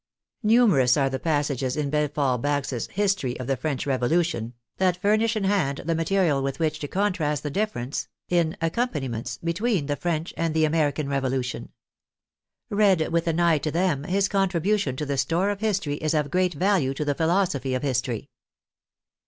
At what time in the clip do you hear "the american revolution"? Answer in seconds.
10.55-11.69